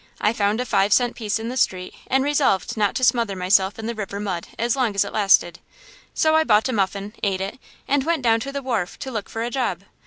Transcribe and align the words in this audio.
I 0.19 0.33
found 0.33 0.59
a 0.59 0.65
five 0.65 0.91
cent 0.93 1.15
piece 1.15 1.37
in 1.37 1.49
the 1.49 1.55
street 1.57 1.93
and 2.07 2.23
resolved 2.23 2.75
not 2.75 2.95
to 2.95 3.03
smother 3.03 3.35
myself 3.35 3.77
in 3.77 3.85
the 3.85 3.93
river 3.93 4.19
mud 4.19 4.47
as 4.57 4.75
long 4.75 4.95
as 4.95 5.05
it 5.05 5.13
lasted. 5.13 5.59
So 6.15 6.33
I 6.35 6.43
bought 6.43 6.67
a 6.67 6.73
muffin, 6.73 7.13
ate 7.21 7.39
it, 7.39 7.59
and 7.87 8.03
went 8.03 8.23
down 8.23 8.39
to 8.39 8.51
the 8.51 8.63
wharf 8.63 8.97
to 8.97 9.11
look 9.11 9.29
for 9.29 9.43
a 9.43 9.51
job. 9.51 9.81